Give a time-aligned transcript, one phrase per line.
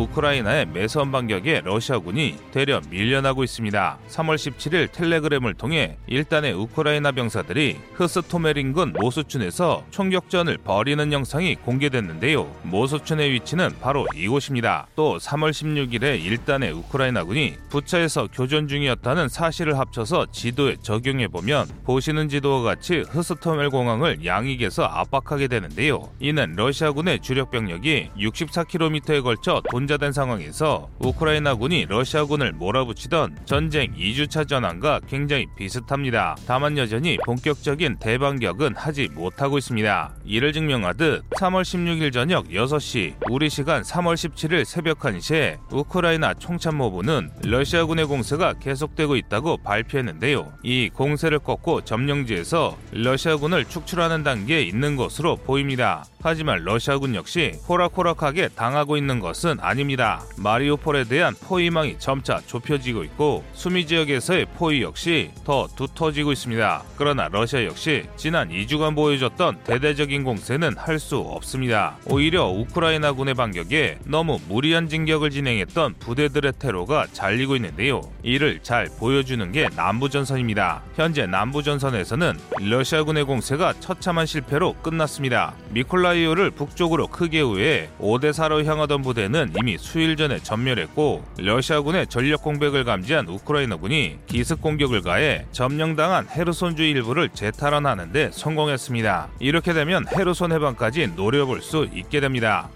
[0.00, 3.98] 우크라이나의 매선 반격에 러시아군이 대려 밀려나고 있습니다.
[4.08, 12.50] 3월 17일 텔레그램을 통해 일단의 우크라이나 병사들이 흐스토메린군 모수촌에서 총격전을 벌이는 영상이 공개됐는데요.
[12.62, 14.86] 모수촌의 위치는 바로 이곳입니다.
[14.96, 22.62] 또 3월 16일에 일단의 우크라이나군이 부차에서 교전 중이었다는 사실을 합쳐서 지도에 적용해 보면 보시는 지도와
[22.62, 26.10] 같이 흐스토멜 공항을 양익에서 압박하게 되는데요.
[26.20, 35.00] 이는 러시아군의 주력 병력이 64km에 걸쳐 돈 자된 상황에서 우크라이나군이 러시아군을 몰아붙이던 전쟁 2주차 전환과
[35.08, 36.36] 굉장히 비슷합니다.
[36.46, 40.14] 다만 여전히 본격적인 대반격은 하지 못하고 있습니다.
[40.24, 48.06] 이를 증명하듯 3월 16일 저녁 6시 우리 시간 3월 17일 새벽 1시에 우크라이나 총참모부는 러시아군의
[48.06, 50.52] 공세가 계속되고 있다고 발표했는데요.
[50.62, 56.04] 이 공세를 꺾고 점령지에서 러시아군을 축출하는 단계에 있는 것으로 보입니다.
[56.22, 60.22] 하지만 러시아군 역시 호락호락하게 당하고 있는 것은 아닙니다.
[60.36, 66.82] 마리오폴에 대한 포위망이 점차 좁혀지고 있고 수미 지역에서의 포위 역시 더 두터지고 있습니다.
[66.96, 71.96] 그러나 러시아 역시 지난 2주간 보여줬던 대대적인 공세는 할 수 없습니다.
[72.04, 78.02] 오히려 우크라이나군의 반격에 너무 무리한 진격을 진행했던 부대들의 테러가 잘리고 있는데요.
[78.22, 80.82] 이를 잘 보여주는 게 남부전선입니다.
[80.94, 85.54] 현재 남부전선에서는 러시아군의 공세가 처참한 실패로 끝났습니다.
[85.70, 92.84] 미콜라 이오를 북쪽으로 크게 우회해 5대4로 향하던 부대는 이미 수일 전에 전멸했고 러시아군의 전력 공백을
[92.84, 99.28] 감지한 우크라이나군이 기습 공격을 가해 점령당한 헤르손주 일부를 재탈환하는 데 성공했습니다.
[99.40, 102.68] 이렇게 되면 헤르손 해방까지 노려볼 수 있게 됩니다.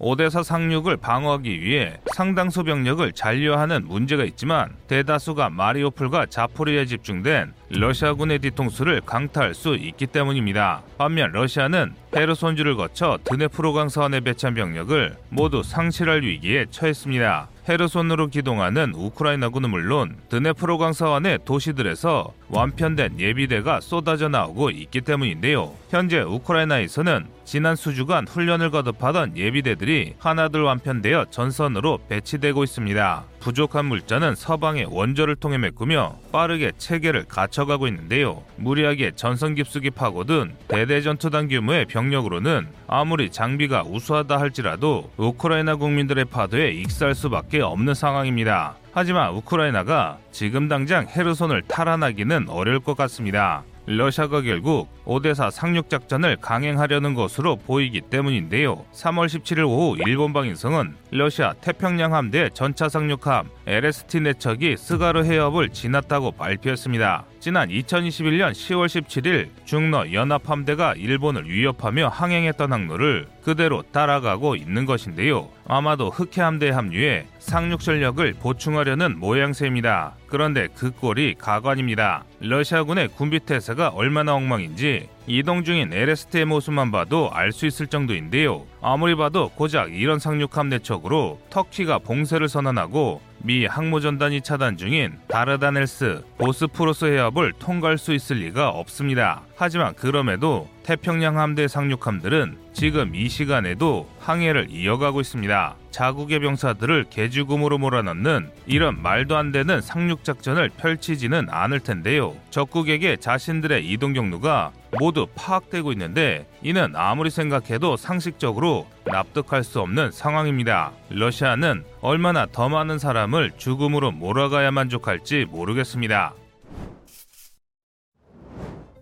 [0.00, 9.00] 오대사 상륙을 방어하기 위해 상당수 병력을 잔류하는 문제가 있지만 대다수가 마리오폴과 자포리에 집중된 러시아군의 뒤통수를
[9.04, 10.82] 강타할 수 있기 때문입니다.
[10.98, 17.48] 반면 러시아는 헤르손주를 거쳐 드네프로강 서안에 배치한 병력을 모두 상실할 위기에 처했습니다.
[17.68, 25.74] 헤르손으로 기동하는 우크라이나군은 물론 드네프로강 서안의 도시들에서 완편된 예비대가 쏟아져 나오고 있기 때문인데요.
[25.90, 33.24] 현재 우크라이나에서는 지난 수주간 훈련을 거듭하던 예비대들이 하나둘 완편되어 전선으로 배치되고 있습니다.
[33.40, 38.42] 부족한 물자는 서방의 원조를 통해 메꾸며 빠르게 체계를 갖춰가고 있는데요.
[38.56, 47.14] 무리하게 전선 깊숙이 파고든 대대전투단 규모의 병력으로는 아무리 장비가 우수하다 할지라도 우크라이나 국민들의 파도에 익살
[47.14, 48.76] 수밖에 없는 상황입니다.
[48.92, 53.64] 하지만 우크라이나가 지금 당장 헤르손을 탈환하기는 어려울 것 같습니다.
[53.86, 58.84] 러시아가 결국 오데사 상륙 작전을 강행하려는 것으로 보이기 때문인데요.
[58.92, 66.32] 3월 17일 오후 일본 방위성은 러시아 태평양 함대 전차 상륙함 LST 내척이 스가르 해협을 지났다고
[66.32, 67.24] 발표했습니다.
[67.40, 75.48] 지난 2021년 10월 17일 중러 연합함대가 일본을 위협하며 항행했던 항로를 그대로 따라가고 있는 것인데요.
[75.66, 80.16] 아마도 흑해 함대에 합류해 상륙 전력을 보충하려는 모양새입니다.
[80.26, 82.24] 그런데 그 꼴이 가관입니다.
[82.40, 88.64] 러시아군의 군비 태세가 얼마나 엉망인지 이동 중인 LST의 모습만 봐도 알 수 있을 정도인데요.
[88.80, 97.04] 아무리 봐도 고작 이런 상륙함 내척으로 터키가 봉쇄를 선언하고 미 항모전단이 차단 중인 다르다넬스, 보스프로스
[97.06, 99.42] 해협을 통과할 수 있을 리가 없습니다.
[99.56, 105.76] 하지만 그럼에도 태평양 함대 상륙함들은 지금 이 시간에도 항해를 이어가고 있습니다.
[105.90, 112.34] 자국의 병사들을 개죽음으로 몰아넣는 이런 말도 안 되는 상륙 작전을 펼치지는 않을 텐데요.
[112.48, 120.92] 적국에게 자신들의 이동 경로가 모두 파악되고 있는데 이는 아무리 생각해도 상식적으로 납득할 수 없는 상황입니다.
[121.10, 126.32] 러시아는 얼마나 더 많은 사람을 죽음으로 몰아가야 만족할지 모르겠습니다.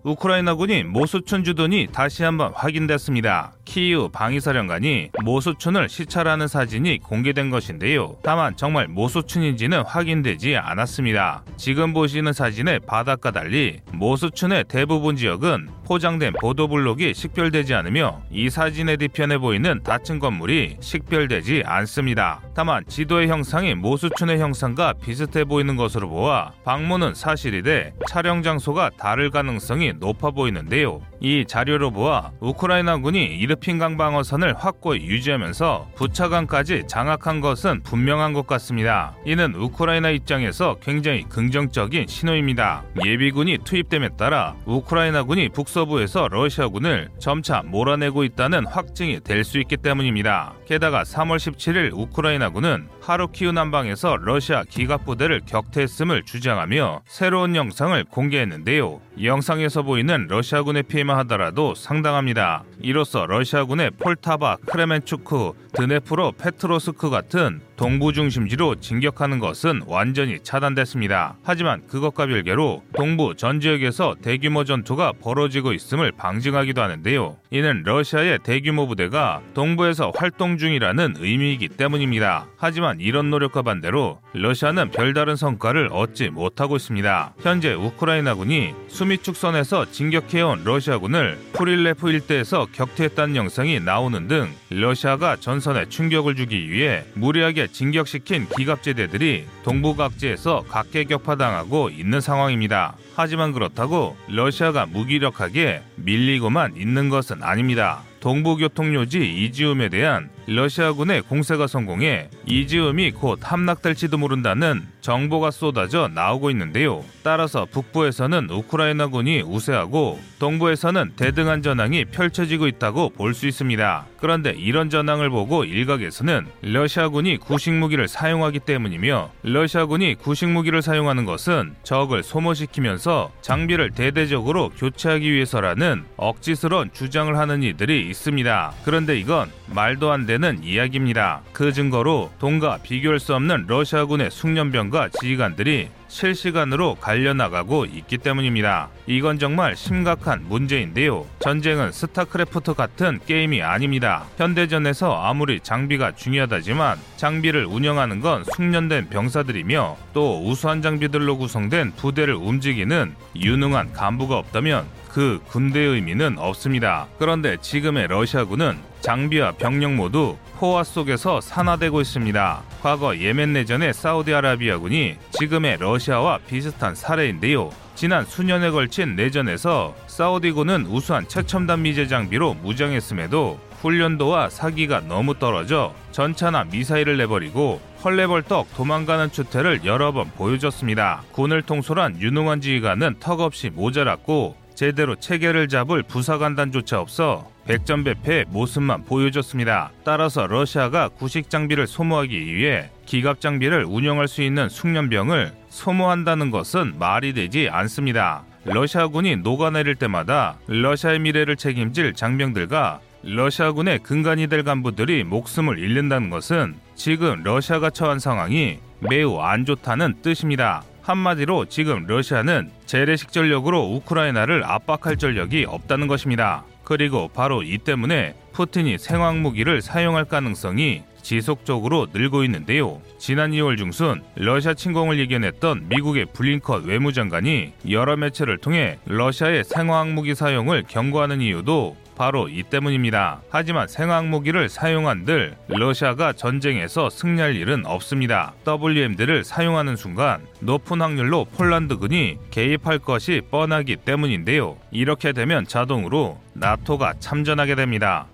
[0.06, 3.53] 우크라이나군이 모수촌 주둔이 다시 한번 확인됐습니다.
[3.65, 8.16] 키이우 방위사령관이 모수촌을 시찰하는 사진이 공개된 것인데요.
[8.22, 11.43] 다만 정말 모수촌인지는 확인되지 않았습니다.
[11.56, 19.38] 지금 보시는 사진의 바닥과 달리 모수촌의 대부분 지역은 포장된 보도블록이 식별되지 않으며 이 사진의 뒤편에
[19.38, 22.41] 보이는 닫힌 건물이 식별되지 않습니다.
[22.54, 29.92] 다만 지도의 형상이 모수촌의 형상과 비슷해 보이는 것으로 보아 방문은 사실이되 촬영 장소가 다를 가능성이
[29.92, 31.00] 높아 보이는데요.
[31.21, 39.15] 이 자료로 보아 우크라이나군이 이르핀 강 방어선을 확고히 유지하면서 부차강까지 장악한 것은 분명한 것 같습니다.
[39.24, 42.83] 이는 우크라이나 입장에서 굉장히 긍정적인 신호입니다.
[43.04, 50.54] 예비군이 투입됨에 따라 우크라이나군이 북서부에서 러시아군을 점차 몰아내고 있다는 확증이 될 수 있기 때문입니다.
[50.66, 59.01] 게다가 3월 17일 우크라이나군은 하르키우 남방에서 러시아 기갑부대를 격퇴했음을 주장하며 새로운 영상을 공개했는데요.
[59.22, 62.64] 영상에서 보이는 러시아군의 피해만 하더라도 상당합니다.
[62.80, 71.37] 이로써 러시아군의 폴타바, 크레멘추크, 드네프로, 페트로스크 같은 동부 중심지로 진격하는 것은 완전히 차단됐습니다.
[71.45, 77.37] 하지만 그것과 별개로 동부 전 지역에서 대규모 전투가 벌어지고 있음을 방증하기도 하는데요.
[77.51, 82.47] 이는 러시아의 대규모 부대가 동부에서 활동 중이라는 의미이기 때문입니다.
[82.57, 87.34] 하지만 이런 노력과 반대로 러시아는 별다른 성과를 얻지 못하고 있습니다.
[87.41, 96.71] 현재 우크라이나군이 수미축선에서 진격해온 러시아군을 프릴레프 일대에서 격퇴했다는 영상이 나오는 등 러시아가 전선에 충격을 주기
[96.71, 102.97] 위해 무리하게 진격시킨 기갑제대들이 동부 각지에서 각계격파당하고 있는 상황입니다.
[103.15, 108.03] 하지만 그렇다고 러시아가 무기력하게 밀리고만 있는 것은 아닙니다.
[108.21, 117.04] 동부교통요지 이지움에 대한 러시아군의 공세가 성공해 이지움이 곧 함락될지도 모른다는 정보가 쏟아져 나오고 있는데요.
[117.22, 124.07] 따라서 북부에서는 우크라이나군이 우세하고 동부에서는 대등한 전황이 펼쳐지고 있다고 볼 수 있습니다.
[124.19, 131.75] 그런데 이런 전황을 보고 일각에서는 러시아군이 구식 무기를 사용하기 때문이며 러시아군이 구식 무기를 사용하는 것은
[131.83, 138.72] 적을 소모시키면서 장비를 대대적으로 교체하기 위해서라는 억지스러운 주장을 하는 이들이 있습니다.
[138.84, 141.41] 그런데 이건 말도 안 되는 이야기입니다.
[141.53, 148.88] 그 증거로 동과 비교할 수 없는 러시아군의 숙련병과 지휘관들이 실시간으로 갈려나가고 있기 때문입니다.
[149.06, 151.27] 이건 정말 심각한 문제인데요.
[151.41, 154.24] 전쟁은 스타크래프트 같은 게임이 아닙니다.
[154.36, 163.15] 현대전에서 아무리 장비가 중요하다지만 장비를 운영하는 건 숙련된 병사들이며 또 우수한 장비들로 구성된 부대를 움직이는
[163.34, 164.86] 유능한 간부가 없다면
[165.16, 167.07] 그 군대의 의미는 없습니다.
[167.18, 172.63] 그런데 지금의 러시아군은 장비와 병력 모두 포화 속에서 산화되고 있습니다.
[172.83, 177.71] 과거 예멘 내전의 사우디아라비아군이 지금의 러시아와 비슷한 사례인데요.
[177.95, 186.65] 지난 수년에 걸친 내전에서 사우디군은 우수한 최첨단 미제 장비로 무장했음에도 훈련도와 사기가 너무 떨어져 전차나
[186.65, 191.22] 미사일을 내버리고 헐레벌떡 도망가는 추태를 여러 번 보여줬습니다.
[191.33, 199.91] 군을 통솔한 유능한 지휘관은 턱없이 모자랐고 제대로 체계를 잡을 부사관단조차 없어 백전백패의 모습만 보여줬습니다.
[200.05, 207.33] 따라서 러시아가 구식 장비를 소모하기 위해 기갑 장비를 운영할 수 있는 숙련병을 소모한다는 것은 말이
[207.33, 208.45] 되지 않습니다.
[208.65, 217.43] 러시아군이 녹아내릴 때마다 러시아의 미래를 책임질 장병들과 러시아군의 근간이 될 간부들이 목숨을 잃는다는 것은 지금
[217.43, 220.83] 러시아가 처한 상황이 매우 안 좋다는 뜻입니다.
[221.06, 226.64] 한마디로 지금 러시아는 재래식 전력으로 우크라이나를 압박할 전력이 없다는 것입니다.
[226.82, 233.00] 그리고 바로 이 때문에 푸틴이 생화학 무기를 사용할 가능성이 지속적으로 늘고 있는데요.
[233.18, 240.34] 지난 2월 중순 러시아 침공을 예견했던 미국의 블링컨 외무장관이 여러 매체를 통해 러시아의 생화학 무기
[240.34, 243.42] 사용을 경고하는 이유도 바로 이 때문입니다.
[243.51, 248.54] 하지만 생화학 무기를 사용한 들 러시아가 전쟁에서 승리할 일은 없습니다.
[248.66, 254.77] WMD를 사용하는 순간 높은 확률로 폴란드군이 개입할 것이 뻔하기 때문인데요.
[254.91, 258.26] 이렇게 되면 자동으로 나토가 참전하게 됩니다.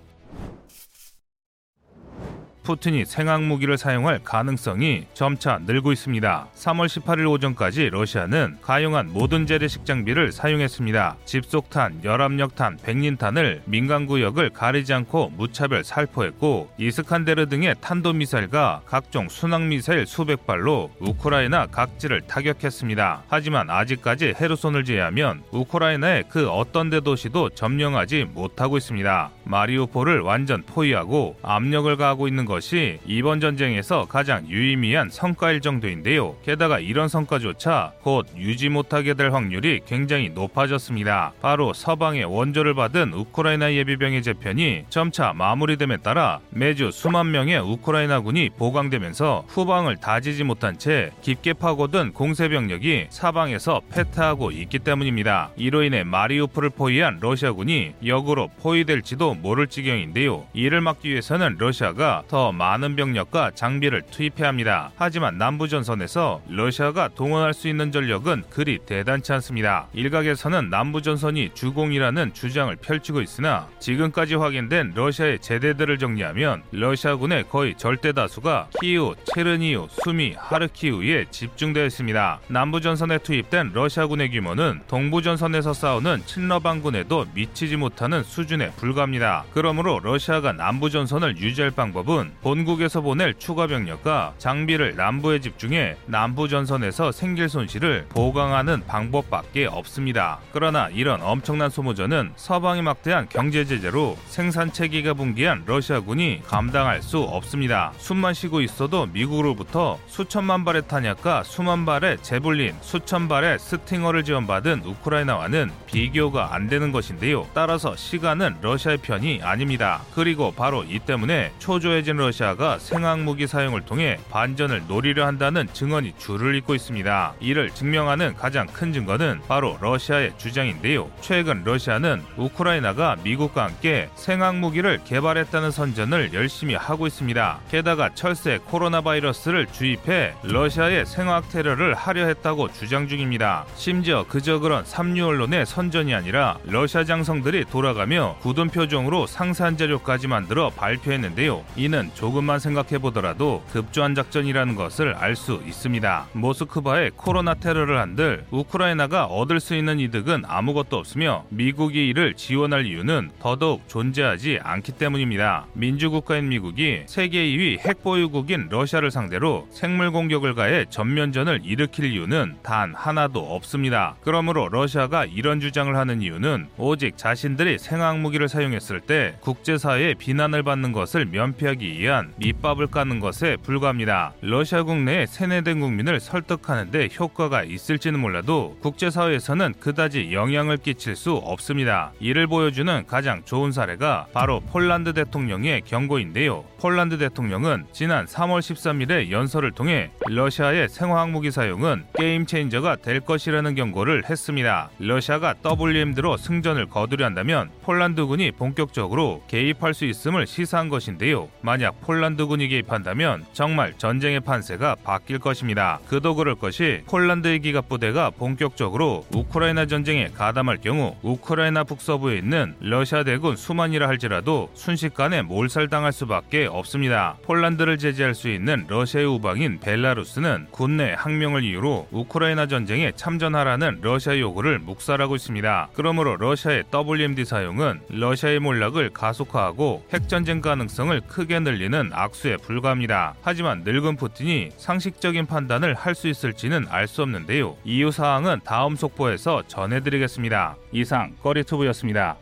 [2.63, 6.47] 푸틴이 생학 무기를 사용할 가능성이 점차 늘고 있습니다.
[6.55, 11.17] 3월 18일 오전까지 러시아는 가용한 모든 재래식 장비를 사용했습니다.
[11.25, 20.47] 집속탄, 열압력탄, 백린탄을 민간 구역을 가리지 않고 무차별 살포했고 이스칸데르 등의 탄도미사일과 각종 순항미사일 수백
[20.47, 23.23] 발로 우크라이나 각지를 타격했습니다.
[23.27, 29.31] 하지만 아직까지 헤르손을 제외하면 우크라이나의 그 어떤 대도시도 점령하지 못하고 있습니다.
[29.43, 36.35] 마리우폴을 완전 포위하고 압력을 가하고 있는 것이 이번 전쟁에서 가장 유의미한 성과일 정도인데요.
[36.43, 41.31] 게다가 이런 성과조차 곧 유지 못하게 될 확률이 굉장히 높아졌습니다.
[41.41, 49.45] 바로 서방의 원조를 받은 우크라이나 예비병의 재편이 점차 마무리됨에 따라 매주 수만 명의 우크라이나군이 보강되면서
[49.47, 55.51] 후방을 다지지 못한 채 깊게 파고든 공세 병력이 사방에서 패퇴하고 있기 때문입니다.
[55.55, 60.45] 이로 인해 마리우폴을 포위한 러시아군이 역으로 포위될지도 모를 지경인데요.
[60.53, 64.91] 이를 막기 위해서는 러시아가 더 많은 병력과 장비를 투입해야 합니다.
[64.97, 69.87] 하지만 남부전선에서 러시아가 동원할 수 있는 전력은 그리 대단치 않습니다.
[69.93, 78.69] 일각에서는 남부전선이 주공이라는 주장을 펼치고 있으나 지금까지 확인된 러시아의 제대들을 정리하면 러시아군의 거의 절대 다수가
[78.81, 82.39] 키우, 체르니우, 수미, 하르키우에 집중되어 있습니다.
[82.47, 89.45] 남부전선에 투입된 러시아군의 규모는 동부전선에서 싸우는 친러반군에도 미치지 못하는 수준에 불과합니다.
[89.53, 97.49] 그러므로 러시아가 남부전선을 유지할 방법은 본국에서 보낼 추가 병력과 장비를 남부에 집중해 남부 전선에서 생길
[97.49, 100.39] 손실을 보강하는 방법밖에 없습니다.
[100.51, 107.91] 그러나 이런 엄청난 소모전은 서방이 막대한 경제 제재로 생산 체계가 붕괴한 러시아군이 감당할 수 없습니다.
[107.97, 115.71] 숨만 쉬고 있어도 미국으로부터 수천만 발의 탄약과 수만 발의 제블린, 수천 발의 스팅어를 지원받은 우크라이나와는
[115.85, 117.47] 비교가 안 되는 것인데요.
[117.53, 120.01] 따라서 시간은 러시아의 편이 아닙니다.
[120.13, 126.73] 그리고 바로 이 때문에 초조해진 러시아가 생화학무기 사용을 통해 반전을 노리려 한다는 증언이 줄을 잇고
[126.73, 127.33] 있습니다.
[127.41, 131.11] 이를 증명하는 가장 큰 증거는 바로 러시아의 주장인데요.
[131.19, 137.59] 최근 러시아는 우크라이나가 미국과 함께 생화학무기를 개발했다는 선전을 열심히 하고 있습니다.
[137.69, 143.65] 게다가 철새 코로나 바이러스를 주입해 러시아의 생화학 테러를 하려 했다고 주장 중입니다.
[143.75, 150.69] 심지어 그저 그런 삼류 언론의 선전이 아니라 러시아 장성들이 돌아가며 굳은 표정으로 상세한 자료까지 만들어
[150.69, 151.65] 발표했는데요.
[151.75, 156.27] 이는 조금만 생각해 보더라도 급조한 작전이라는 것을 알 수 있습니다.
[156.33, 163.31] 모스크바에 코로나 테러를 한들 우크라이나가 얻을 수 있는 이득은 아무것도 없으며 미국이 이를 지원할 이유는
[163.39, 165.65] 더더욱 존재하지 않기 때문입니다.
[165.73, 172.93] 민주국가인 미국이 세계 2위 핵 보유국인 러시아를 상대로 생물 공격을 가해 전면전을 일으킬 이유는 단
[172.93, 174.15] 하나도 없습니다.
[174.21, 180.91] 그러므로 러시아가 이런 주장을 하는 이유는 오직 자신들이 생화학 무기를 사용했을 때 국제사회의 비난을 받는
[180.91, 184.33] 것을 면피하기 위한 밑밥을 까는 것에 불과합니다.
[184.41, 192.11] 러시아 국내의 세뇌된 국민을 설득하는데 효과가 있을지는 몰라도 국제사회에서는 그다지 영향을 끼칠 수 없습니다.
[192.19, 196.65] 이를 보여주는 가장 좋은 사례가 바로 폴란드 대통령의 경고인데요.
[196.79, 203.75] 폴란드 대통령은 지난 3월 13일에 연설을 통해 러시아의 생화학 무기 사용은 game changer가 될 것이라는
[203.75, 204.89] 경고를 했습니다.
[204.99, 211.49] 러시아가 WMD로 승전을 거두려 한다면 폴란드군이 본격적으로 개입할 수 있음을 시사한 것인데요.
[211.61, 215.99] 만약 폴란드군이 개입한다면 정말 전쟁의 판세가 바뀔 것입니다.
[216.07, 223.23] 그도 그럴 것이 폴란드의 기갑 부대가 본격적으로 우크라이나 전쟁에 가담할 경우 우크라이나 북서부에 있는 러시아
[223.23, 227.37] 대군 수만이라 할지라도 순식간에 몰살당할 수밖에 없습니다.
[227.43, 234.79] 폴란드를 제재할 수 있는 러시아의 우방인 벨라루스는 군내 항명을 이유로 우크라이나 전쟁에 참전하라는 러시아 요구를
[234.79, 235.89] 묵살하고 있습니다.
[235.93, 243.35] 그러므로 러시아의 WMD 사용은 러시아의 몰락을 가속화하고 핵전쟁 가능성을 크게 늘 리는 악수에 불과합니다.
[243.41, 247.75] 하지만 늙은 푸틴이 상식적인 판단을 할 수 있을지는 알 수 없는데요.
[247.83, 250.77] 이유 사항은 다음 속보에서 전해드리겠습니다.
[250.93, 252.37] 이상 꺼리투브였습니다.